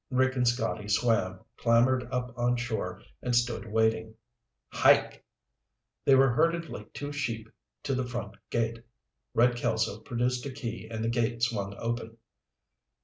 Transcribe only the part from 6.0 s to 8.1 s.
They were herded like two sheep to the